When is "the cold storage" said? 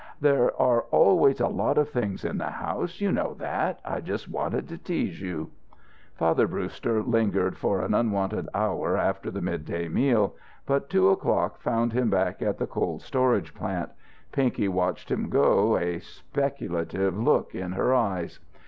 12.57-13.53